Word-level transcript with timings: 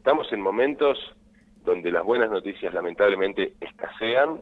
estamos 0.00 0.32
en 0.32 0.40
momentos 0.40 0.98
donde 1.62 1.92
las 1.92 2.02
buenas 2.02 2.30
noticias 2.30 2.72
lamentablemente 2.72 3.52
escasean, 3.60 4.40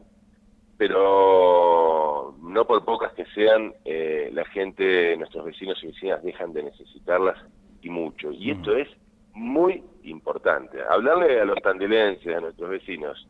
pero 0.77 2.33
no 2.41 2.65
por 2.65 2.85
pocas 2.85 3.11
que 3.11 3.25
sean, 3.35 3.73
eh, 3.83 4.29
la 4.31 4.45
gente, 4.45 5.17
nuestros 5.17 5.43
vecinos 5.43 5.77
y 5.83 5.87
vecinas 5.87 6.23
dejan 6.23 6.53
de 6.53 6.63
necesitarlas 6.63 7.37
y 7.81 7.89
mucho. 7.89 8.31
Y 8.31 8.51
esto 8.51 8.73
es 8.73 8.87
muy 9.33 9.83
importante. 10.03 10.77
Hablarle 10.89 11.41
a 11.41 11.45
los 11.45 11.61
tandilenses, 11.61 12.33
a 12.33 12.39
nuestros 12.39 12.69
vecinos, 12.69 13.27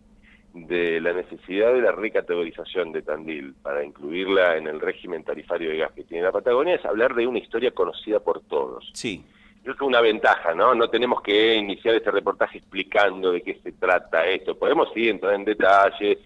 de 0.54 1.02
la 1.02 1.14
necesidad 1.14 1.73
de 1.73 1.82
la 1.82 1.93
recategorización 1.93 2.91
de 2.91 3.02
Tandil 3.02 3.55
para 3.64 3.84
incluirla 3.84 4.55
en 4.55 4.68
el 4.68 4.80
régimen 4.80 5.23
tarifario 5.23 5.71
de 5.71 5.77
gas 5.77 5.93
que 5.93 6.04
tiene 6.04 6.25
la 6.25 6.32
Patagonia 6.32 6.75
es 6.75 6.86
hablar 6.86 7.16
de 7.16 7.25
una 7.25 7.39
historia 7.39 7.71
conocida 7.71 8.20
por 8.20 8.41
todos. 8.41 8.88
Sí. 8.93 9.25
Creo 9.64 9.76
una 9.88 10.02
ventaja, 10.02 10.54
¿no? 10.54 10.73
No 10.73 10.89
tenemos 10.89 11.21
que 11.21 11.55
iniciar 11.55 11.96
este 11.96 12.12
reportaje 12.12 12.59
explicando 12.59 13.32
de 13.32 13.41
qué 13.41 13.59
se 13.62 13.73
trata 13.73 14.26
esto. 14.26 14.58
Podemos 14.58 14.90
sí 14.94 15.09
entrar 15.09 15.34
en 15.34 15.45
detalle, 15.45 16.18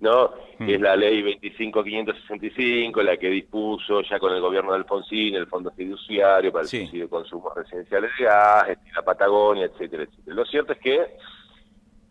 ¿no? 0.00 0.30
Hmm. 0.58 0.68
Es 0.68 0.80
la 0.80 0.96
ley 0.96 1.22
25565, 1.22 3.02
la 3.02 3.16
que 3.16 3.28
dispuso 3.28 4.02
ya 4.02 4.18
con 4.18 4.32
el 4.32 4.40
gobierno 4.40 4.72
de 4.72 4.78
Alfonsín 4.78 5.34
el 5.34 5.46
Fondo 5.46 5.70
Fiduciario 5.70 6.50
para 6.50 6.62
el 6.62 6.68
subsidio 6.68 7.04
de 7.04 7.10
consumos 7.10 7.54
residenciales 7.54 8.10
de 8.18 8.24
gas, 8.24 8.68
este, 8.70 8.92
la 8.94 9.02
Patagonia, 9.02 9.66
etcétera, 9.66 10.04
etcétera. 10.04 10.36
Lo 10.36 10.44
cierto 10.46 10.72
es 10.72 10.78
que 10.78 11.06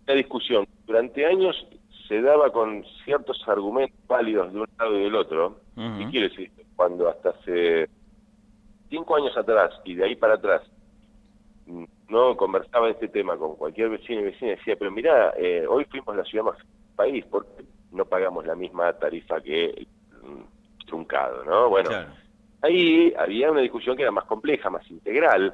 la 0.06 0.14
discusión 0.14 0.68
durante 0.86 1.26
años 1.26 1.68
se 2.08 2.22
daba 2.22 2.52
con 2.52 2.84
ciertos 3.06 3.42
argumentos 3.48 4.00
válidos 4.08 4.52
de 4.52 4.62
un 4.62 4.68
lado 4.78 4.98
y 4.98 5.04
del 5.04 5.16
otro. 5.16 5.62
¿Qué 5.76 6.08
quiere 6.10 6.30
decir? 6.30 6.52
Cuando 6.76 7.08
hasta 7.08 7.30
hace 7.30 7.88
cinco 8.90 9.16
años 9.16 9.36
atrás 9.38 9.74
y 9.84 9.96
de 9.96 10.06
ahí 10.06 10.16
para 10.16 10.36
atrás 10.36 10.62
mm, 11.66 11.84
no 12.10 12.36
conversaba 12.36 12.90
este 12.90 13.08
tema 13.08 13.38
con 13.38 13.56
cualquier 13.56 13.90
vecino 13.90 14.22
y 14.22 14.26
vecina, 14.26 14.52
decía, 14.52 14.76
pero 14.78 14.92
mira, 14.92 15.34
eh, 15.38 15.66
hoy 15.68 15.86
fuimos 15.86 16.16
la 16.16 16.24
ciudad 16.24 16.46
más 16.46 16.58
país, 16.96 17.24
porque 17.30 17.64
no 17.92 18.06
pagamos 18.06 18.46
la 18.46 18.56
misma 18.56 18.92
tarifa 18.94 19.40
que 19.42 19.66
el 19.66 19.88
mm, 20.22 20.86
truncado, 20.86 21.44
¿no? 21.46 21.70
Bueno, 21.70 21.90
ahí 22.62 23.14
había 23.18 23.52
una 23.52 23.62
discusión 23.62 23.96
que 23.96 24.04
era 24.04 24.12
más 24.12 24.26
compleja, 24.26 24.70
más 24.70 24.90
integral. 24.90 25.54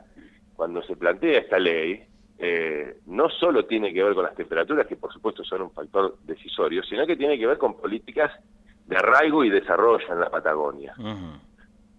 Cuando 0.55 0.81
se 0.83 0.95
plantea 0.95 1.39
esta 1.39 1.59
ley, 1.59 2.03
eh, 2.37 2.97
no 3.05 3.29
solo 3.29 3.65
tiene 3.65 3.93
que 3.93 4.03
ver 4.03 4.13
con 4.13 4.23
las 4.23 4.35
temperaturas, 4.35 4.87
que 4.87 4.95
por 4.95 5.11
supuesto 5.13 5.43
son 5.43 5.63
un 5.63 5.71
factor 5.71 6.17
decisorio, 6.23 6.83
sino 6.83 7.05
que 7.05 7.15
tiene 7.15 7.37
que 7.37 7.47
ver 7.47 7.57
con 7.57 7.77
políticas 7.77 8.31
de 8.85 8.97
arraigo 8.97 9.43
y 9.43 9.49
desarrollo 9.49 10.11
en 10.11 10.19
la 10.19 10.29
Patagonia. 10.29 10.95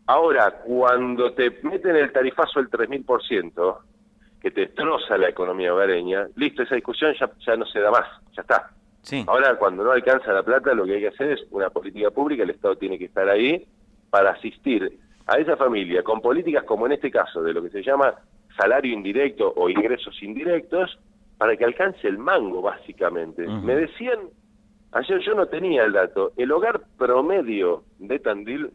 Ahora, 0.06 0.50
cuando 0.64 1.32
te 1.32 1.50
meten 1.62 1.96
el 1.96 2.12
tarifazo 2.12 2.60
del 2.60 2.70
3.000%, 2.70 3.78
que 4.40 4.50
te 4.50 4.60
destroza 4.62 5.18
la 5.18 5.28
economía 5.28 5.74
hogareña, 5.74 6.28
listo, 6.36 6.62
esa 6.62 6.76
discusión 6.76 7.14
ya, 7.18 7.30
ya 7.44 7.56
no 7.56 7.66
se 7.66 7.80
da 7.80 7.90
más, 7.90 8.06
ya 8.32 8.42
está. 8.42 8.70
Ahora, 9.26 9.56
cuando 9.56 9.84
no 9.84 9.92
alcanza 9.92 10.32
la 10.32 10.42
plata, 10.42 10.74
lo 10.74 10.84
que 10.84 10.94
hay 10.94 11.00
que 11.00 11.08
hacer 11.08 11.32
es 11.32 11.46
una 11.50 11.70
política 11.70 12.10
pública, 12.10 12.42
el 12.42 12.50
Estado 12.50 12.76
tiene 12.76 12.98
que 12.98 13.06
estar 13.06 13.28
ahí 13.28 13.66
para 14.10 14.30
asistir 14.30 14.98
a 15.26 15.38
esa 15.38 15.56
familia 15.56 16.02
con 16.02 16.20
políticas 16.20 16.64
como 16.64 16.86
en 16.86 16.92
este 16.92 17.10
caso, 17.10 17.42
de 17.42 17.52
lo 17.52 17.62
que 17.62 17.70
se 17.70 17.82
llama 17.82 18.14
salario 18.56 18.92
indirecto 18.92 19.52
o 19.56 19.68
ingresos 19.68 20.22
indirectos, 20.22 20.98
para 21.38 21.56
que 21.56 21.64
alcance 21.64 22.08
el 22.08 22.18
mango, 22.18 22.62
básicamente. 22.62 23.46
Me 23.46 23.76
decían, 23.76 24.18
ayer 24.92 25.20
yo 25.20 25.34
no 25.34 25.46
tenía 25.46 25.84
el 25.84 25.92
dato, 25.92 26.32
el 26.36 26.50
hogar 26.50 26.80
promedio 26.96 27.84
de 27.98 28.18
Tandil, 28.18 28.70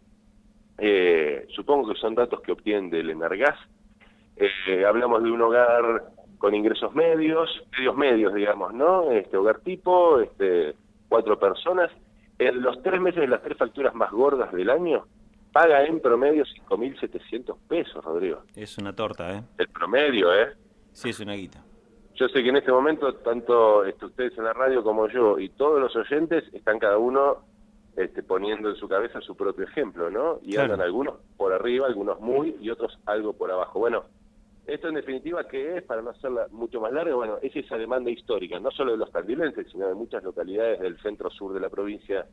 eh, 0.84 1.46
supongo 1.56 1.94
que 1.94 2.00
son 2.00 2.16
datos 2.16 2.42
que 2.42 2.52
obtienen 2.52 2.90
del 2.90 3.12
Energas, 3.12 3.56
eh, 4.36 4.84
hablamos 4.84 5.22
de 5.22 5.30
un 5.30 5.42
hogar 5.42 6.12
con 6.40 6.56
ingresos 6.56 6.96
medios, 6.96 7.50
medios 7.78 7.96
medios, 7.96 8.34
digamos, 8.34 8.74
¿no? 8.74 9.12
Este 9.12 9.38
hogar 9.38 9.60
tipo, 9.60 10.20
este, 10.20 10.74
cuatro 11.08 11.38
personas. 11.38 11.92
En 12.40 12.64
los 12.64 12.82
tres 12.82 13.00
meses 13.00 13.22
de 13.22 13.28
las 13.28 13.44
tres 13.44 13.60
facturas 13.60 13.94
más 13.94 14.10
gordas 14.12 14.52
del 14.52 14.72
año, 14.72 15.06
paga 15.52 15.86
en 15.86 16.00
promedio 16.00 16.44
5.700 16.46 17.56
pesos, 17.68 18.04
Rodrigo. 18.04 18.42
Es 18.56 18.80
una 18.80 18.96
torta, 18.96 19.38
¿eh? 19.38 19.44
El 19.60 19.68
promedio, 19.68 20.34
¿eh? 20.34 20.48
Sí, 20.94 21.10
es 21.10 21.20
una 21.20 21.34
guita. 21.34 21.64
Yo 22.16 22.28
sé 22.30 22.42
que 22.42 22.50
en 22.50 22.58
este 22.58 22.72
momento, 22.72 23.14
tanto 23.18 23.86
este, 23.86 24.06
ustedes 24.06 24.36
en 24.36 24.46
la 24.46 24.54
radio 24.54 24.84
como 24.84 25.08
yo 25.10 25.38
y 25.38 25.50
todos 25.50 25.80
los 25.80 25.96
oyentes 25.96 26.44
están 26.54 26.80
cada 26.80 26.98
uno 26.98 27.46
este, 27.96 28.24
poniendo 28.24 28.70
en 28.70 28.76
su 28.76 28.88
cabeza 28.88 29.22
su 29.22 29.36
propio 29.36 29.66
ejemplo, 29.66 30.10
¿no? 30.10 30.40
Y 30.44 30.58
andan 30.58 30.82
algunos 30.82 31.16
por 31.38 31.54
arriba, 31.54 31.88
algunos 31.88 32.20
muy 32.20 32.56
y 32.62 32.70
otros 32.70 32.98
algo 33.06 33.34
por 33.34 33.52
abajo. 33.52 33.80
Bueno, 33.80 34.06
esto 34.66 34.88
en 34.88 34.96
definitiva, 34.96 35.48
¿qué 35.48 35.78
es? 35.78 35.84
Para 35.84 36.02
no 36.02 36.12
hacerla 36.12 36.48
mucho 36.52 36.80
más 36.80 36.94
larga, 36.94 37.16
bueno, 37.16 37.38
es 37.42 37.56
esa 37.56 37.78
demanda 37.78 38.10
histórica, 38.10 38.60
no 38.60 38.72
solo 38.72 38.92
de 38.92 38.98
los 38.98 39.12
tandilenses, 39.12 39.68
sino 39.72 39.88
de 39.88 39.96
muchas 39.96 40.24
localidades 40.24 40.80
del 40.80 40.98
centro 41.02 41.30
sur 41.30 41.54
de 41.54 41.60
la 41.60 41.70
provincia 41.70 42.26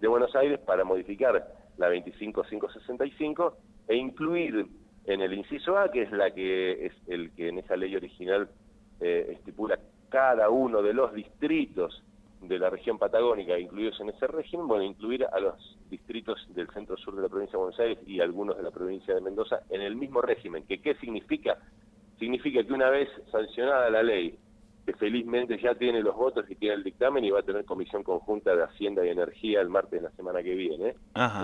de 0.00 0.08
Buenos 0.08 0.34
Aires 0.36 0.60
para 0.60 0.84
modificar 0.84 1.46
la 1.78 1.88
25565 1.88 3.56
e 3.88 3.96
incluir 3.96 4.66
en 5.06 5.20
el 5.20 5.32
inciso 5.32 5.78
A, 5.78 5.90
que 5.90 6.02
es 6.02 6.12
la 6.12 6.30
que 6.30 6.86
es 6.86 6.92
el 7.08 7.32
que 7.32 7.48
en 7.48 7.58
esa 7.58 7.76
ley 7.76 7.96
original 7.96 8.48
eh, 9.00 9.32
estipula 9.32 9.78
cada 10.08 10.50
uno 10.50 10.82
de 10.82 10.92
los 10.92 11.12
distritos 11.14 12.02
de 12.42 12.58
la 12.58 12.70
región 12.70 12.98
patagónica 12.98 13.58
incluidos 13.58 14.00
en 14.00 14.10
ese 14.10 14.26
régimen, 14.26 14.66
bueno, 14.66 14.84
incluir 14.84 15.24
a 15.24 15.38
los 15.38 15.78
distritos 15.88 16.44
del 16.54 16.68
centro 16.70 16.96
sur 16.96 17.14
de 17.14 17.22
la 17.22 17.28
provincia 17.28 17.52
de 17.52 17.58
Buenos 17.58 17.80
Aires 17.80 17.98
y 18.06 18.20
algunos 18.20 18.56
de 18.56 18.62
la 18.62 18.70
provincia 18.70 19.14
de 19.14 19.20
Mendoza 19.20 19.60
en 19.70 19.80
el 19.80 19.96
mismo 19.96 20.20
régimen. 20.20 20.64
¿Que 20.66 20.80
¿Qué 20.80 20.94
significa? 20.96 21.58
Significa 22.18 22.62
que 22.64 22.72
una 22.72 22.90
vez 22.90 23.08
sancionada 23.30 23.90
la 23.90 24.02
ley, 24.02 24.38
que 24.84 24.92
felizmente 24.94 25.58
ya 25.60 25.74
tiene 25.74 26.02
los 26.02 26.16
votos 26.16 26.44
y 26.50 26.56
tiene 26.56 26.74
el 26.74 26.82
dictamen 26.82 27.24
y 27.24 27.30
va 27.30 27.40
a 27.40 27.44
tener 27.44 27.64
comisión 27.64 28.02
conjunta 28.02 28.54
de 28.56 28.64
Hacienda 28.64 29.06
y 29.06 29.10
Energía 29.10 29.60
el 29.60 29.68
martes 29.68 30.00
de 30.02 30.08
la 30.08 30.14
semana 30.16 30.42
que 30.42 30.54
viene, 30.54 30.94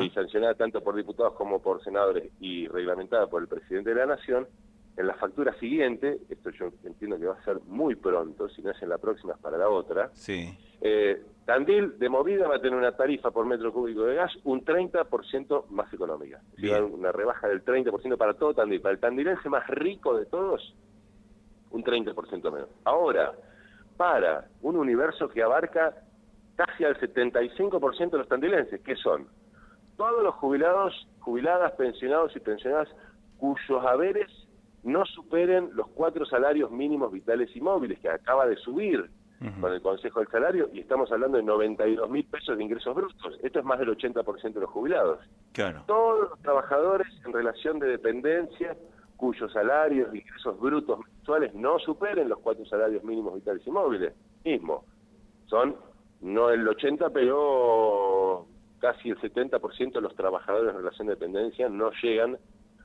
y 0.01 0.11
sancionada 0.11 0.55
tanto 0.55 0.83
por 0.83 0.97
diputados 0.97 1.35
como 1.35 1.61
por 1.61 1.83
senadores 1.85 2.33
y 2.41 2.67
reglamentada 2.67 3.29
por 3.29 3.43
el 3.43 3.49
presidente 3.49 3.91
de 3.91 3.97
la 3.97 4.07
Nación, 4.07 4.49
en 4.97 5.07
la 5.07 5.15
factura 5.15 5.57
siguiente, 5.61 6.19
esto 6.29 6.51
yo 6.51 6.71
entiendo 6.83 7.19
que 7.21 7.27
va 7.27 7.35
a 7.35 7.45
ser 7.45 7.61
muy 7.67 7.95
pronto, 7.95 8.49
si 8.49 8.63
no 8.63 8.73
es 8.73 8.83
en 8.83 8.89
la 8.89 8.99
próxima 8.99 9.35
es 9.35 9.39
para 9.39 9.57
la 9.57 9.69
otra, 9.69 10.11
sí. 10.15 10.59
Eh, 10.81 11.23
Tandil 11.45 11.99
de 11.99 12.11
movida 12.11 12.47
va 12.47 12.57
a 12.57 12.61
tener 12.61 12.79
una 12.79 12.93
tarifa 12.93 13.31
por 13.31 13.47
metro 13.47 13.73
cúbico 13.73 14.05
de 14.05 14.17
gas 14.17 14.31
un 14.45 14.65
30% 14.65 15.69
más 15.71 15.91
económica. 15.95 16.43
una 16.93 17.11
rebaja 17.11 17.49
del 17.49 17.65
30% 17.65 18.19
para 18.19 18.35
todo 18.35 18.53
Tandil. 18.53 18.83
Para 18.83 18.93
el 18.93 19.01
tandilense 19.01 19.49
más 19.49 19.67
rico 19.69 20.15
de 20.15 20.27
todos, 20.27 20.75
un 21.71 21.83
30% 21.83 22.53
menos. 22.53 22.69
Ahora, 22.85 23.33
para 23.97 24.49
un 24.61 24.77
universo 24.77 25.29
que 25.29 25.43
abarca 25.43 25.95
casi 26.55 26.85
al 26.85 27.01
75% 27.01 28.11
de 28.11 28.19
los 28.19 28.29
tandilenses, 28.29 28.81
que 28.83 28.97
son 28.97 29.27
todos 29.97 30.23
los 30.23 30.35
jubilados, 30.35 31.09
jubiladas, 31.21 31.73
pensionados 31.73 32.37
y 32.37 32.41
pensionadas 32.41 32.89
cuyos 33.39 33.85
haberes 33.87 34.31
no 34.83 35.05
superen 35.07 35.71
los 35.75 35.89
cuatro 35.89 36.27
salarios 36.27 36.71
mínimos 36.71 37.11
vitales 37.11 37.55
y 37.57 37.61
móviles 37.61 37.99
que 38.01 38.09
acaba 38.11 38.47
de 38.47 38.57
subir 38.57 39.09
con 39.61 39.73
el 39.73 39.81
Consejo 39.81 40.19
del 40.21 40.29
Salario 40.29 40.69
y 40.73 40.81
estamos 40.81 41.11
hablando 41.13 41.37
de 41.37 41.45
92 41.45 42.11
mil 42.11 42.25
pesos 42.25 42.57
de 42.57 42.65
ingresos 42.65 42.95
brutos. 42.95 43.39
Esto 43.43 43.61
es 43.61 43.65
más 43.65 43.79
del 43.79 43.91
80% 43.91 44.53
de 44.53 44.61
los 44.61 44.71
jubilados. 44.71 45.21
Claro. 45.53 45.85
Todos 45.87 46.31
los 46.31 46.39
trabajadores 46.41 47.07
en 47.25 47.33
relación 47.33 47.79
de 47.79 47.89
dependencia 47.89 48.77
cuyos 49.17 49.53
salarios 49.53 50.13
e 50.13 50.19
ingresos 50.19 50.59
brutos 50.59 51.01
mensuales 51.01 51.55
no 51.55 51.79
superen 51.79 52.29
los 52.29 52.39
cuatro 52.39 52.65
salarios 52.67 53.05
mínimos 53.05 53.35
vitales 53.35 53.67
y 53.67 53.71
móviles. 53.71 54.15
Mismo. 54.45 54.85
Son 55.47 55.77
no 56.21 56.51
el 56.51 56.67
80, 56.67 57.11
pero 57.11 58.47
casi 58.81 59.11
el 59.11 59.19
70% 59.19 59.93
de 59.93 60.01
los 60.01 60.15
trabajadores 60.15 60.71
en 60.71 60.79
relación 60.79 61.09
de 61.09 61.15
dependencia 61.15 61.69
no 61.69 61.91
llegan 62.03 62.39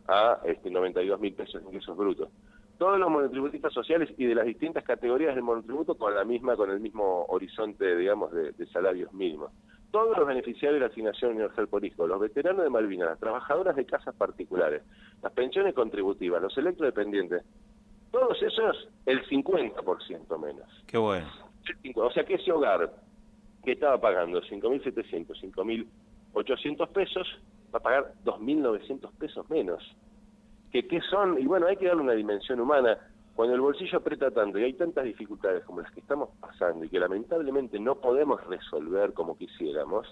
a 0.08 0.40
este, 0.46 0.70
92 0.70 1.20
mil 1.20 1.34
pesos 1.34 1.62
de 1.62 1.68
ingresos 1.68 1.96
brutos. 1.96 2.30
Todos 2.78 3.00
los 3.00 3.09
monotributistas 3.09 3.72
sociales 3.73 4.09
y 4.17 4.25
de 4.25 4.35
las 4.35 4.45
distintas 4.45 4.84
categorías 4.84 5.35
del 5.35 5.43
monotributo 5.43 5.96
con 5.96 6.16
la 6.16 6.23
misma, 6.23 6.55
con 6.55 6.70
el 6.72 6.79
mismo 6.79 7.25
horizonte, 7.29 7.96
digamos, 7.96 8.31
de, 8.31 8.53
salarios 8.67 9.14
mínimos. 9.14 9.52
Todos 9.91 10.17
los 10.17 10.28
beneficiarios 10.28 10.79
de 10.79 10.87
la 10.87 10.91
asignación 10.91 11.31
universal 11.31 11.67
por 11.67 11.85
hijo, 11.85 12.08
los 12.08 12.20
veteranos 12.20 12.64
de 12.64 12.70
Malvinas, 12.70 13.09
las 13.09 13.20
trabajadoras 13.20 13.75
de 13.75 13.85
casas 13.85 14.16
particulares, 14.16 14.81
las 15.22 15.31
pensiones 15.34 15.75
contributivas, 15.75 16.41
los 16.41 16.58
electrodependientes, 16.58 17.43
todos 18.11 18.41
esos 18.41 18.90
el 19.05 19.23
50% 19.28 20.40
menos. 20.40 20.67
Qué 20.87 20.97
bueno. 20.97 21.28
O 21.96 22.11
sea 22.11 22.23
que 22.25 22.35
ese 22.35 22.52
hogar 22.52 22.91
que 23.64 23.73
estaba 23.73 23.99
pagando 23.99 24.41
5.700, 24.41 25.85
5.800 26.34 26.87
pesos, 26.90 27.28
va 27.73 27.79
a 27.79 27.81
pagar 27.81 28.14
2.900 28.25 29.11
pesos 29.17 29.49
menos. 29.49 29.96
¿Que, 30.73 30.87
¿Qué 30.87 30.99
son? 31.02 31.40
Y 31.40 31.46
bueno, 31.46 31.67
hay 31.67 31.78
que 31.78 31.85
darle 31.85 32.02
una 32.02 32.14
dimensión 32.14 32.59
humana. 32.59 32.97
Cuando 33.35 33.53
el 33.53 33.61
bolsillo 33.61 33.99
aprieta 33.99 34.31
tanto 34.31 34.58
y 34.58 34.64
hay 34.64 34.73
tantas 34.73 35.05
dificultades 35.05 35.64
como 35.66 35.81
las 35.81 35.91
que 35.91 35.99
estamos 35.99 36.29
pasando 36.41 36.84
y 36.84 36.90
que 36.90 36.99
lamentablemente 36.99 37.79
no 37.79 37.96
podemos 37.96 38.43
resolver 38.47 39.14
como 39.14 39.37
quisiéramos, 39.37 40.08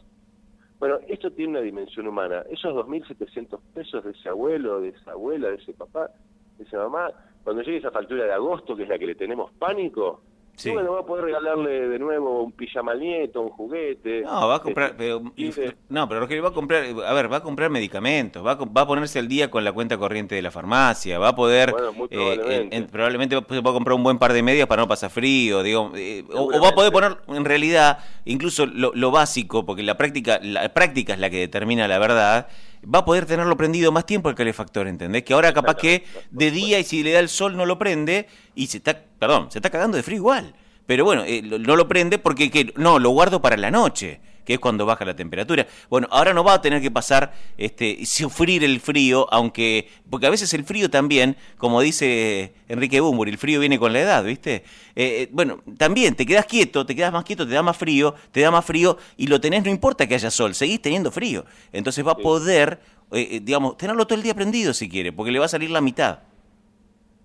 bueno, 0.77 0.99
esto 1.07 1.31
tiene 1.31 1.53
una 1.53 1.61
dimensión 1.61 2.07
humana. 2.07 2.43
Esos 2.49 2.73
2.700 2.73 3.59
pesos 3.73 4.03
de 4.03 4.11
ese 4.11 4.29
abuelo, 4.29 4.81
de 4.81 4.89
esa 4.89 5.11
abuela, 5.11 5.49
de 5.49 5.55
ese 5.55 5.73
papá, 5.73 6.11
de 6.57 6.63
esa 6.63 6.77
mamá, 6.77 7.09
cuando 7.43 7.63
llegue 7.63 7.77
esa 7.77 7.91
factura 7.91 8.25
de 8.25 8.33
agosto, 8.33 8.75
que 8.75 8.83
es 8.83 8.89
la 8.89 8.99
que 8.99 9.07
le 9.07 9.15
tenemos 9.15 9.51
pánico, 9.53 10.21
bueno, 10.65 10.93
va 10.93 10.99
a 10.99 11.05
poder 11.05 11.25
regalarle 11.25 11.87
de 11.87 11.99
nuevo 11.99 12.43
un 12.43 12.51
pijama 12.51 12.91
al 12.91 12.99
nieto, 12.99 13.41
un 13.41 13.49
juguete. 13.49 14.21
No, 14.21 14.47
va 14.47 14.55
a 14.55 14.61
comprar, 14.61 14.91
este, 14.91 14.97
pero, 14.97 15.73
no, 15.89 16.07
pero 16.07 16.21
Rogelio 16.21 16.43
va 16.43 16.49
a 16.49 16.53
comprar, 16.53 16.83
a 16.83 17.13
ver, 17.13 17.31
va 17.31 17.37
a 17.37 17.43
comprar 17.43 17.69
medicamentos, 17.69 18.45
va 18.45 18.51
a, 18.51 18.55
va 18.55 18.81
a 18.81 18.87
ponerse 18.87 19.19
al 19.19 19.27
día 19.27 19.49
con 19.49 19.63
la 19.63 19.71
cuenta 19.71 19.97
corriente 19.97 20.35
de 20.35 20.41
la 20.41 20.51
farmacia, 20.51 21.19
va 21.19 21.29
a 21.29 21.35
poder, 21.35 21.71
bueno, 21.71 22.07
eh, 22.09 22.87
probablemente, 22.91 23.35
va 23.35 23.41
a 23.41 23.73
comprar 23.73 23.95
un 23.95 24.03
buen 24.03 24.17
par 24.17 24.33
de 24.33 24.43
medias 24.43 24.67
para 24.67 24.81
no 24.81 24.87
pasar 24.87 25.09
frío, 25.09 25.63
digo, 25.63 25.91
eh, 25.95 26.23
o, 26.33 26.59
va 26.61 26.69
a 26.69 26.75
poder 26.75 26.91
poner, 26.91 27.17
en 27.27 27.45
realidad, 27.45 27.99
incluso 28.25 28.65
lo, 28.65 29.11
básico, 29.11 29.65
porque 29.65 29.83
la 29.83 29.97
práctica, 29.97 30.39
la 30.41 30.69
práctica 30.73 31.13
es 31.13 31.19
la 31.19 31.29
que 31.29 31.39
determina 31.39 31.87
la 31.87 31.99
verdad, 31.99 32.47
va 32.83 32.99
a 32.99 33.05
poder 33.05 33.25
tenerlo 33.25 33.55
prendido 33.57 33.91
más 33.91 34.05
tiempo 34.05 34.29
el 34.29 34.35
calefactor, 34.35 34.87
¿entendés? 34.87 35.23
Que 35.23 35.33
ahora 35.33 35.53
capaz 35.53 35.75
que 35.75 36.03
de 36.31 36.51
día 36.51 36.79
y 36.79 36.83
si 36.83 37.03
le 37.03 37.11
da 37.11 37.19
el 37.19 37.29
sol 37.29 37.55
no 37.55 37.65
lo 37.65 37.77
prende 37.77 38.27
y 38.55 38.67
se 38.67 38.77
está, 38.77 38.99
perdón, 39.19 39.51
se 39.51 39.59
está 39.59 39.69
cagando 39.69 39.97
de 39.97 40.03
frío 40.03 40.17
igual. 40.17 40.55
Pero 40.85 41.05
bueno, 41.05 41.23
eh, 41.25 41.41
no 41.41 41.75
lo 41.75 41.87
prende 41.87 42.17
porque 42.17 42.49
que, 42.49 42.73
no, 42.75 42.99
lo 42.99 43.11
guardo 43.11 43.41
para 43.41 43.57
la 43.57 43.71
noche 43.71 44.19
que 44.45 44.53
es 44.55 44.59
cuando 44.59 44.85
baja 44.85 45.05
la 45.05 45.15
temperatura. 45.15 45.67
Bueno, 45.89 46.07
ahora 46.11 46.33
no 46.33 46.43
va 46.43 46.55
a 46.55 46.61
tener 46.61 46.81
que 46.81 46.91
pasar, 46.91 47.33
este, 47.57 48.05
sufrir 48.05 48.63
el 48.63 48.79
frío, 48.79 49.27
aunque, 49.31 49.89
porque 50.09 50.27
a 50.27 50.29
veces 50.29 50.53
el 50.53 50.63
frío 50.63 50.89
también, 50.89 51.35
como 51.57 51.81
dice 51.81 52.53
Enrique 52.67 52.99
Bumbur, 52.99 53.29
el 53.29 53.37
frío 53.37 53.59
viene 53.59 53.79
con 53.79 53.93
la 53.93 54.01
edad, 54.01 54.23
¿viste? 54.23 54.63
Eh, 54.95 55.23
eh, 55.23 55.29
bueno, 55.31 55.61
también 55.77 56.15
te 56.15 56.25
quedas 56.25 56.45
quieto, 56.45 56.85
te 56.85 56.95
quedas 56.95 57.13
más 57.13 57.23
quieto, 57.23 57.47
te 57.47 57.53
da 57.53 57.63
más 57.63 57.77
frío, 57.77 58.15
te 58.31 58.41
da 58.41 58.51
más 58.51 58.65
frío 58.65 58.97
y 59.17 59.27
lo 59.27 59.39
tenés, 59.39 59.63
no 59.63 59.69
importa 59.69 60.07
que 60.07 60.15
haya 60.15 60.31
sol, 60.31 60.53
seguís 60.53 60.81
teniendo 60.81 61.11
frío. 61.11 61.45
Entonces 61.71 62.05
va 62.05 62.13
a 62.13 62.17
poder, 62.17 62.79
eh, 63.11 63.39
digamos, 63.41 63.77
tenerlo 63.77 64.05
todo 64.05 64.17
el 64.17 64.23
día 64.23 64.33
prendido 64.33 64.73
si 64.73 64.89
quiere, 64.89 65.11
porque 65.11 65.31
le 65.31 65.39
va 65.39 65.45
a 65.45 65.49
salir 65.49 65.69
la 65.69 65.81
mitad. 65.81 66.19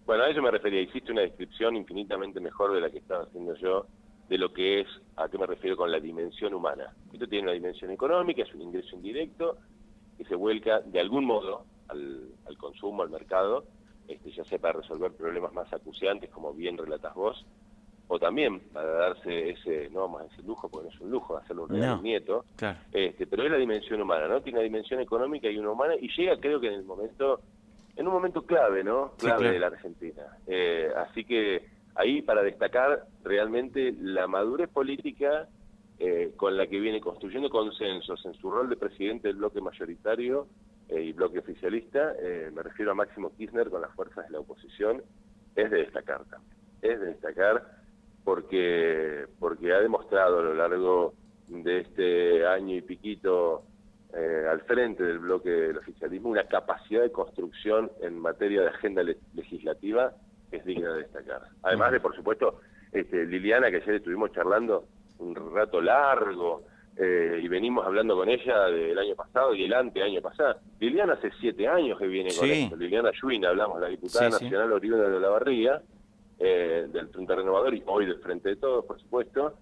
Bueno, 0.06 0.22
a 0.22 0.30
eso 0.30 0.40
me 0.40 0.50
refería. 0.52 0.80
Hiciste 0.80 1.10
una 1.10 1.22
descripción 1.22 1.76
infinitamente 1.76 2.38
mejor 2.38 2.72
de 2.72 2.80
la 2.80 2.90
que 2.90 2.98
estaba 2.98 3.24
haciendo 3.24 3.56
yo 3.56 3.86
de 4.28 4.38
lo 4.38 4.52
que 4.52 4.80
es, 4.80 4.88
a 5.16 5.28
qué 5.28 5.38
me 5.38 5.46
refiero 5.46 5.76
con 5.76 5.90
la 5.90 6.00
dimensión 6.00 6.54
humana. 6.54 6.92
Esto 7.12 7.26
tiene 7.26 7.44
una 7.44 7.52
dimensión 7.52 7.90
económica, 7.90 8.42
es 8.42 8.54
un 8.54 8.62
ingreso 8.62 8.96
indirecto 8.96 9.56
que 10.18 10.24
se 10.24 10.34
vuelca 10.34 10.80
de 10.80 11.00
algún 11.00 11.24
modo 11.24 11.64
al, 11.88 12.56
consumo, 12.58 13.02
al 13.02 13.10
mercado, 13.10 13.64
este, 14.08 14.30
ya 14.30 14.44
sea 14.44 14.58
para 14.58 14.80
resolver 14.80 15.12
problemas 15.12 15.52
más 15.52 15.72
acuciantes, 15.72 16.30
como 16.30 16.52
bien 16.52 16.76
relatas 16.76 17.14
vos, 17.14 17.46
o 18.08 18.18
también 18.18 18.60
para 18.72 18.90
darse 18.90 19.50
ese, 19.50 19.90
no 19.90 20.02
vamos 20.02 20.20
a 20.20 20.24
decir 20.24 20.44
lujo, 20.44 20.68
porque 20.68 20.88
no 20.88 20.94
es 20.94 21.00
un 21.00 21.10
lujo 21.10 21.36
hacerlo 21.36 21.64
un 21.64 21.70
regalo 21.70 22.02
nieto, 22.02 22.44
este, 22.92 23.26
pero 23.26 23.44
es 23.44 23.50
la 23.50 23.56
dimensión 23.56 24.00
humana, 24.00 24.28
¿no? 24.28 24.40
Tiene 24.40 24.58
una 24.58 24.64
dimensión 24.64 25.00
económica 25.00 25.48
y 25.48 25.58
una 25.58 25.70
humana, 25.70 25.94
y 26.00 26.08
llega 26.16 26.38
creo 26.38 26.60
que 26.60 26.68
en 26.68 26.74
el 26.74 26.84
momento, 26.84 27.40
en 27.96 28.06
un 28.06 28.12
momento 28.12 28.42
clave, 28.42 28.84
¿no? 28.84 29.12
Clave 29.18 29.52
de 29.52 29.58
la 29.58 29.66
Argentina. 29.68 30.22
Eh, 30.46 30.88
así 30.96 31.24
que 31.24 31.75
ahí 31.96 32.22
para 32.22 32.42
destacar 32.42 33.06
realmente 33.24 33.94
la 33.98 34.26
madurez 34.26 34.68
política 34.68 35.48
eh, 35.98 36.32
con 36.36 36.56
la 36.56 36.66
que 36.66 36.78
viene 36.78 37.00
construyendo 37.00 37.48
consensos 37.48 38.24
en 38.26 38.34
su 38.34 38.50
rol 38.50 38.68
de 38.68 38.76
presidente 38.76 39.28
del 39.28 39.38
bloque 39.38 39.62
mayoritario 39.62 40.46
eh, 40.88 41.00
y 41.00 41.12
bloque 41.12 41.38
oficialista, 41.38 42.12
eh, 42.20 42.50
me 42.54 42.62
refiero 42.62 42.90
a 42.90 42.94
Máximo 42.94 43.32
Kirchner 43.34 43.70
con 43.70 43.80
las 43.80 43.94
fuerzas 43.94 44.26
de 44.26 44.32
la 44.32 44.40
oposición, 44.40 45.02
es 45.54 45.70
de 45.70 45.78
destacar 45.78 46.24
también. 46.26 46.54
Es 46.82 47.00
de 47.00 47.06
destacar 47.06 47.64
porque, 48.24 49.26
porque 49.38 49.72
ha 49.72 49.80
demostrado 49.80 50.40
a 50.40 50.42
lo 50.42 50.54
largo 50.54 51.14
de 51.48 51.80
este 51.80 52.46
año 52.46 52.74
y 52.74 52.82
piquito 52.82 53.62
al 54.50 54.62
frente 54.62 55.02
del 55.02 55.18
bloque 55.18 55.50
del 55.50 55.76
oficialismo 55.76 56.30
una 56.30 56.44
capacidad 56.44 57.02
de 57.02 57.12
construcción 57.12 57.90
en 58.00 58.18
materia 58.18 58.62
de 58.62 58.68
agenda 58.68 59.02
legislativa 59.34 60.14
es 60.50 60.64
digna 60.64 60.92
de 60.92 61.02
destacar. 61.02 61.42
Además 61.62 61.92
de, 61.92 62.00
por 62.00 62.14
supuesto, 62.14 62.60
este, 62.92 63.26
Liliana, 63.26 63.70
que 63.70 63.76
ayer 63.76 63.96
estuvimos 63.96 64.32
charlando 64.32 64.84
un 65.18 65.34
rato 65.34 65.80
largo, 65.80 66.64
eh, 66.98 67.40
y 67.42 67.48
venimos 67.48 67.84
hablando 67.84 68.16
con 68.16 68.28
ella 68.30 68.66
del 68.66 68.98
año 68.98 69.14
pasado 69.14 69.54
y 69.54 69.64
el 69.64 69.74
ante 69.74 70.02
año 70.02 70.22
pasado. 70.22 70.60
Liliana 70.80 71.12
hace 71.12 71.30
siete 71.40 71.68
años 71.68 71.98
que 71.98 72.06
viene 72.06 72.34
con 72.34 72.48
esto. 72.48 72.76
Liliana 72.76 73.10
Schwinn, 73.12 73.44
hablamos, 73.44 73.80
la 73.80 73.88
diputada 73.88 74.30
nacional 74.30 74.72
Oriunda 74.72 75.08
de 75.08 75.20
la 75.20 75.28
Barriga, 75.28 75.82
eh, 76.38 76.86
del 76.90 77.08
Frente 77.08 77.34
Renovador 77.34 77.74
y 77.74 77.82
hoy 77.86 78.06
del 78.06 78.18
Frente 78.20 78.48
de 78.50 78.56
Todos, 78.56 78.86
por 78.86 78.98
supuesto. 78.98 79.58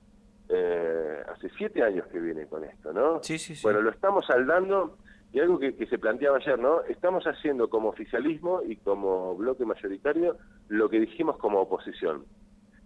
Eh, 0.49 1.23
hace 1.29 1.51
siete 1.57 1.83
años 1.83 2.07
que 2.07 2.21
viene 2.21 2.47
con 2.47 2.63
esto, 2.63 2.93
¿no? 2.93 3.21
Sí, 3.23 3.39
sí, 3.39 3.57
sí. 3.57 3.63
Bueno, 3.65 3.81
lo 3.81 3.91
estamos 3.91 4.25
saldando 4.27 4.99
y 5.35 5.41
algo 5.41 5.59
que, 5.59 5.75
se 5.91 5.99
planteaba 5.99 6.37
ayer, 6.37 6.57
¿no? 6.61 6.85
Estamos 6.85 7.25
haciendo 7.25 7.69
como 7.69 7.89
oficialismo 7.89 8.63
y 8.65 8.77
como 8.77 9.35
bloque 9.35 9.65
mayoritario 9.65 10.37
lo 10.69 10.89
que 10.89 11.01
dijimos 11.01 11.37
como 11.39 11.61
oposición. 11.61 12.25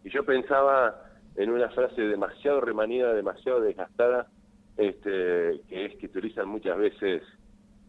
Y 0.03 0.09
yo 0.09 0.25
pensaba 0.25 1.11
en 1.37 1.51
una 1.51 1.69
frase 1.69 2.01
demasiado 2.01 2.63
remanida, 2.63 3.13
demasiado 3.13 3.61
desgastada, 3.61 4.29
este, 4.79 5.61
que 5.69 5.85
es 5.85 5.97
que 5.97 6.07
utilizan 6.07 6.49
muchas 6.49 6.79
veces 6.79 7.23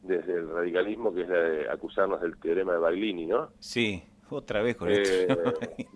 desde 0.04 0.34
el 0.34 0.50
radicalismo, 0.50 1.14
que 1.14 1.22
es 1.22 1.30
la 1.30 1.40
de 1.40 1.70
acusarnos 1.70 2.20
del 2.20 2.38
teorema 2.38 2.74
de 2.74 2.80
Baglini, 2.80 3.28
¿no? 3.28 3.52
Sí, 3.60 4.04
otra 4.30 4.62
vez 4.62 4.76
con 4.76 4.90
eh, 4.92 5.26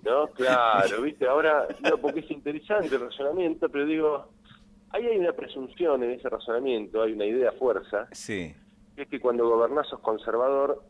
No, 0.04 0.27
claro, 0.27 1.01
viste, 1.04 1.27
ahora, 1.27 1.68
no, 1.81 1.98
porque 1.98 2.21
es 2.21 2.31
interesante 2.31 2.95
el 2.95 3.01
razonamiento, 3.01 3.68
pero 3.68 3.86
digo, 3.86 4.30
ahí 4.93 5.07
hay 5.07 5.17
una 5.17 5.33
presunción 5.33 6.03
en 6.03 6.11
ese 6.11 6.29
razonamiento, 6.29 7.01
hay 7.01 7.13
una 7.13 7.25
idea 7.25 7.51
fuerza, 7.53 8.07
sí. 8.11 8.55
que 8.95 9.01
es 9.01 9.09
que 9.09 9.19
cuando 9.19 9.47
gobernás 9.47 9.87
sos 9.89 9.99
conservador 9.99 10.81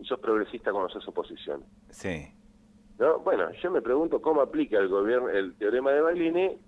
y 0.00 0.04
sos 0.04 0.20
progresista 0.20 0.70
cuando 0.70 0.90
sos 0.90 1.06
oposición. 1.08 1.64
Sí. 1.90 2.32
¿No? 2.98 3.18
Bueno, 3.20 3.50
yo 3.62 3.70
me 3.70 3.82
pregunto 3.82 4.22
cómo 4.22 4.40
aplica 4.40 4.78
el 4.78 4.88
gobierno 4.88 5.28
el 5.28 5.56
teorema 5.56 5.90
de 5.90 6.00
Baglini 6.00 6.58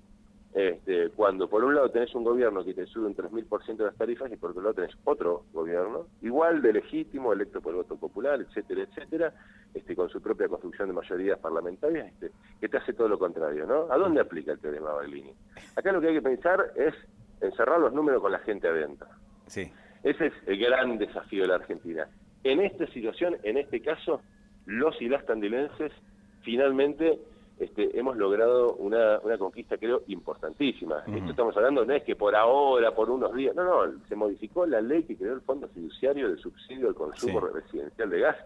este, 0.57 1.11
cuando 1.11 1.51
por 1.51 1.63
un 1.63 1.75
lado 1.75 1.91
tenés 1.91 2.15
un 2.15 2.25
gobierno 2.25 2.65
que 2.65 2.73
te 2.73 2.87
sube 2.87 3.05
un 3.05 3.15
3.000% 3.15 3.77
de 3.77 3.85
las 3.85 3.95
tarifas 3.95 4.33
y 4.33 4.37
por 4.37 4.53
otro 4.53 4.63
lado 4.63 4.73
tenés 4.73 4.97
otro 5.05 5.45
gobierno, 5.53 6.07
igual 6.23 6.63
de 6.63 6.73
legítimo, 6.73 7.31
electo 7.35 7.61
por 7.61 7.73
el 7.73 7.77
voto 7.77 7.97
popular, 7.97 8.41
etcétera, 8.41 8.85
etcétera, 8.85 9.35
este, 9.75 9.95
con 9.95 10.09
su 10.09 10.23
propia 10.23 10.49
construcción 10.49 10.89
de 10.89 10.95
mayorías 10.95 11.39
parlamentarias, 11.41 12.11
este, 12.11 12.31
que 12.59 12.71
te 12.71 12.79
hace 12.79 12.95
todo 12.95 13.07
lo 13.07 13.19
contrario, 13.19 13.67
¿no? 13.67 13.93
¿A 13.93 13.99
dónde 13.99 14.23
aplica 14.23 14.53
el 14.53 14.59
teorema 14.59 14.93
Baglini? 14.93 15.35
Acá 15.77 15.93
lo 15.93 16.01
que 16.01 16.09
hay 16.09 16.15
que 16.15 16.23
pensar 16.23 16.73
es 16.75 16.95
encerrar 17.43 17.79
los 17.79 17.93
números 17.93 18.23
con 18.23 18.33
la 18.33 18.39
gente 18.39 18.67
adentro. 18.67 19.09
Sí. 19.49 19.71
Ese 20.05 20.29
es 20.29 20.33
el 20.47 20.59
gran 20.59 20.97
desafío 20.97 21.43
de 21.43 21.49
la 21.49 21.57
Argentina. 21.57 22.09
En 22.45 22.61
esta 22.61 22.87
situación, 22.87 23.37
en 23.43 23.59
este 23.59 23.83
caso, 23.83 24.23
los 24.65 25.03
y 25.03 25.09
las 25.11 25.27
tandilenses 25.27 25.93
finalmente 26.41 27.19
este, 27.59 27.99
hemos 27.99 28.17
logrado 28.17 28.75
una, 28.75 29.19
una 29.21 29.39
conquista, 29.39 29.79
creo, 29.79 30.03
importantísima. 30.09 31.03
Esto 31.07 31.31
estamos 31.31 31.57
hablando 31.57 31.85
no 31.87 31.95
es 31.95 32.03
que 32.03 32.15
por 32.15 32.35
ahora, 32.37 32.95
por 32.95 33.11
unos 33.11 33.35
días, 33.35 33.55
no, 33.57 33.87
no, 33.87 33.99
se 34.09 34.15
modificó 34.15 34.67
la 34.67 34.81
ley 34.81 35.05
que 35.05 35.17
creó 35.17 35.35
el 35.35 35.41
Fondo 35.41 35.69
Fiduciario 35.69 36.31
de 36.31 36.37
Subsidio 36.37 36.89
al 36.89 36.95
Consumo 36.95 37.41
Residencial 37.41 38.11
de 38.11 38.21
Gas, 38.21 38.37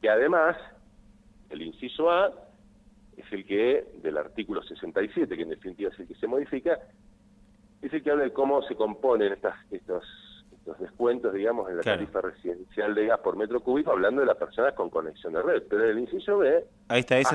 que 0.00 0.08
además, 0.08 0.56
el 1.50 1.62
inciso 1.62 2.10
A, 2.10 2.32
es 3.16 3.30
el 3.30 3.44
que, 3.46 3.84
del 4.02 4.16
artículo 4.16 4.62
67, 4.62 5.36
que 5.36 5.42
en 5.42 5.50
definitiva 5.50 5.90
es 5.90 6.00
el 6.00 6.08
que 6.08 6.14
se 6.14 6.26
modifica, 6.26 6.78
es 7.82 7.92
el 7.92 8.02
que 8.02 8.10
habla 8.10 8.24
de 8.24 8.32
cómo 8.32 8.62
se 8.62 8.74
componen 8.74 9.34
estas, 9.34 9.54
estos 9.70 10.02
los 10.66 10.78
descuentos, 10.78 11.32
digamos, 11.32 11.70
en 11.70 11.76
la 11.76 11.82
tarifa 11.82 12.20
residencial 12.20 12.94
de 12.94 13.06
gas 13.06 13.20
por 13.20 13.36
metro 13.36 13.60
cúbico, 13.60 13.92
hablando 13.92 14.20
de 14.20 14.26
las 14.26 14.36
personas 14.36 14.74
con 14.74 14.90
conexión 14.90 15.32
de 15.32 15.42
red. 15.42 15.62
Pero 15.68 15.84
el 15.84 15.98
inciso 15.98 16.38
B 16.38 16.64
Ahí 16.88 17.00
está, 17.00 17.18
esto 17.18 17.34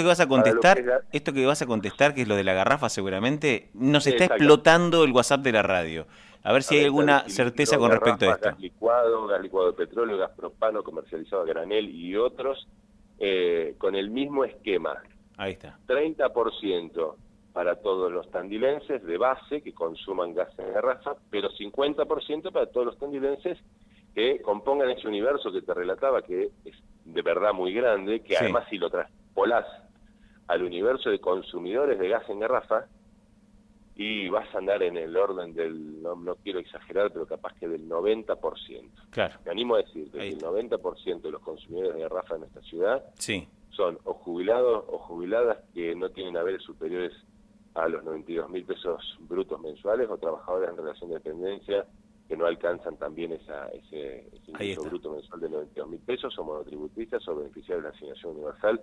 que 0.00 0.06
vas 0.06 0.20
a 0.20 0.28
contestar, 0.28 1.04
esto 1.12 1.32
que 1.32 1.46
vas 1.46 1.62
a 1.62 1.66
contestar, 1.66 2.14
que 2.14 2.22
es 2.22 2.28
lo 2.28 2.36
de 2.36 2.44
la 2.44 2.54
garrafa 2.54 2.88
seguramente, 2.88 3.70
nos 3.74 4.06
está 4.06 4.26
explotando 4.26 5.04
el 5.04 5.12
WhatsApp 5.12 5.40
de 5.40 5.52
la 5.52 5.62
radio. 5.62 6.06
A 6.42 6.52
ver 6.52 6.62
si 6.62 6.76
hay 6.78 6.84
alguna 6.84 7.28
certeza 7.28 7.76
con 7.76 7.90
respecto 7.90 8.26
a 8.30 8.34
esto. 8.34 8.50
Gas 8.50 8.60
licuado, 8.60 9.26
gas 9.26 9.40
licuado 9.40 9.72
de 9.72 9.76
petróleo, 9.76 10.16
gas 10.16 10.30
propano 10.36 10.84
comercializado 10.84 11.42
a 11.42 11.44
granel 11.44 11.88
y 11.90 12.16
otros, 12.16 12.68
eh, 13.18 13.74
con 13.78 13.96
el 13.96 14.10
mismo 14.10 14.44
esquema. 14.44 15.02
Ahí 15.36 15.52
está. 15.52 15.78
30% 15.88 17.16
para 17.56 17.76
todos 17.76 18.12
los 18.12 18.30
tandilenses 18.30 19.02
de 19.02 19.16
base 19.16 19.62
que 19.62 19.72
consuman 19.72 20.34
gas 20.34 20.50
en 20.58 20.74
garrafa, 20.74 21.16
pero 21.30 21.48
50% 21.48 22.52
para 22.52 22.66
todos 22.66 22.84
los 22.84 22.98
tandilenses 22.98 23.56
que 24.14 24.42
compongan 24.42 24.90
ese 24.90 25.08
universo 25.08 25.50
que 25.50 25.62
te 25.62 25.72
relataba, 25.72 26.20
que 26.20 26.50
es 26.66 26.74
de 27.06 27.22
verdad 27.22 27.54
muy 27.54 27.72
grande, 27.72 28.20
que 28.20 28.36
además 28.36 28.66
si 28.68 28.76
lo 28.76 28.90
traspolás 28.90 29.64
al 30.48 30.64
universo 30.64 31.08
de 31.08 31.18
consumidores 31.18 31.98
de 31.98 32.10
gas 32.10 32.28
en 32.28 32.40
garrafa, 32.40 32.88
y 33.94 34.28
vas 34.28 34.54
a 34.54 34.58
andar 34.58 34.82
en 34.82 34.98
el 34.98 35.16
orden 35.16 35.54
del, 35.54 36.02
no, 36.02 36.36
quiero 36.44 36.58
exagerar, 36.58 37.10
pero 37.10 37.24
capaz 37.24 37.54
que 37.54 37.68
del 37.68 37.88
90%. 37.88 38.90
Claro. 39.08 39.38
Me 39.46 39.50
animo 39.50 39.76
a 39.76 39.78
decir 39.78 40.10
que 40.10 40.28
el 40.28 40.38
90% 40.38 41.22
de 41.22 41.30
los 41.30 41.40
consumidores 41.40 41.94
de 41.94 42.02
garrafa 42.02 42.36
en 42.36 42.42
esta 42.42 42.60
ciudad 42.60 43.02
sí. 43.14 43.48
son 43.70 43.98
o 44.04 44.12
jubilados 44.12 44.84
o 44.88 44.98
jubiladas 44.98 45.56
que 45.72 45.94
no 45.94 46.10
tienen 46.10 46.36
haberes 46.36 46.60
superiores 46.62 47.14
a 47.76 47.88
los 47.88 48.04
92 48.04 48.50
mil 48.50 48.64
pesos 48.64 49.18
brutos 49.20 49.60
mensuales 49.60 50.08
o 50.10 50.16
trabajadores 50.16 50.70
en 50.70 50.76
relación 50.76 51.10
de 51.10 51.16
dependencia 51.16 51.86
que 52.28 52.36
no 52.36 52.46
alcanzan 52.46 52.96
también 52.96 53.32
esa, 53.32 53.68
ese, 53.68 54.28
ingreso 54.46 54.82
bruto 54.84 55.12
mensual 55.12 55.40
de 55.40 55.48
92 55.48 55.88
mil 55.88 56.00
pesos, 56.00 56.36
o 56.38 56.44
monotributistas 56.44 57.26
o 57.28 57.36
beneficiarios 57.36 57.84
de 57.84 57.90
la 57.90 57.94
asignación 57.94 58.32
universal 58.32 58.80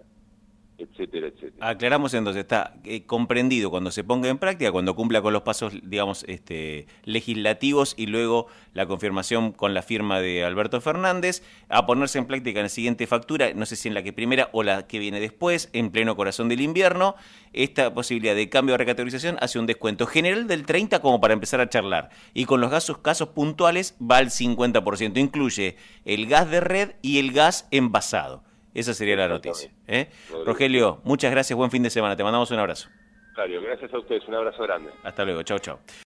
etcétera, 0.77 1.27
etcétera. 1.27 1.69
Aclaramos 1.69 2.13
entonces, 2.13 2.41
está 2.41 2.75
eh, 2.83 3.05
comprendido 3.05 3.69
cuando 3.69 3.91
se 3.91 4.03
ponga 4.03 4.29
en 4.29 4.37
práctica, 4.37 4.71
cuando 4.71 4.95
cumpla 4.95 5.21
con 5.21 5.33
los 5.33 5.43
pasos, 5.43 5.73
digamos, 5.83 6.25
este, 6.27 6.87
legislativos 7.05 7.93
y 7.97 8.07
luego 8.07 8.47
la 8.73 8.85
confirmación 8.85 9.51
con 9.51 9.73
la 9.73 9.81
firma 9.81 10.19
de 10.19 10.43
Alberto 10.43 10.81
Fernández, 10.81 11.43
a 11.69 11.85
ponerse 11.85 12.17
en 12.17 12.25
práctica 12.25 12.59
en 12.59 12.65
la 12.65 12.69
siguiente 12.69 13.07
factura, 13.07 13.53
no 13.53 13.65
sé 13.65 13.75
si 13.75 13.87
en 13.87 13.93
la 13.93 14.03
que 14.03 14.13
primera 14.13 14.49
o 14.51 14.63
la 14.63 14.87
que 14.87 14.99
viene 14.99 15.19
después, 15.19 15.69
en 15.73 15.91
pleno 15.91 16.15
corazón 16.15 16.49
del 16.49 16.61
invierno, 16.61 17.15
esta 17.53 17.93
posibilidad 17.93 18.35
de 18.35 18.49
cambio 18.49 18.73
de 18.73 18.79
recategorización 18.79 19.37
hace 19.41 19.59
un 19.59 19.67
descuento 19.67 20.07
general 20.07 20.47
del 20.47 20.65
30 20.65 20.99
como 21.01 21.21
para 21.21 21.33
empezar 21.33 21.61
a 21.61 21.69
charlar, 21.69 22.09
y 22.33 22.45
con 22.45 22.61
los 22.61 22.71
gasos, 22.71 22.97
casos 22.97 23.29
puntuales 23.29 23.95
va 24.01 24.17
al 24.17 24.31
50%, 24.31 25.17
incluye 25.17 25.77
el 26.05 26.27
gas 26.27 26.49
de 26.49 26.59
red 26.59 26.91
y 27.01 27.19
el 27.19 27.31
gas 27.31 27.67
envasado. 27.71 28.43
Esa 28.73 28.93
sería 28.93 29.15
la 29.15 29.27
noticia. 29.27 29.71
¿eh? 29.87 30.09
Rogelio, 30.45 31.01
muchas 31.03 31.31
gracias, 31.31 31.55
buen 31.55 31.71
fin 31.71 31.83
de 31.83 31.89
semana. 31.89 32.15
Te 32.15 32.23
mandamos 32.23 32.49
un 32.51 32.59
abrazo. 32.59 32.89
Claro, 33.33 33.61
gracias 33.61 33.93
a 33.93 33.97
ustedes, 33.97 34.27
un 34.27 34.35
abrazo 34.35 34.63
grande. 34.63 34.91
Hasta 35.03 35.23
luego, 35.25 35.43
chao, 35.43 35.59
chao. 35.59 35.79